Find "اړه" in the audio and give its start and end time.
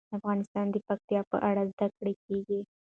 1.49-1.63